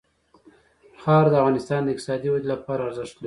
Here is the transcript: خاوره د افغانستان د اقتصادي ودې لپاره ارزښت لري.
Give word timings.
خاوره 1.01 1.29
د 1.31 1.35
افغانستان 1.41 1.81
د 1.83 1.89
اقتصادي 1.91 2.29
ودې 2.29 2.47
لپاره 2.53 2.81
ارزښت 2.87 3.13
لري. 3.13 3.19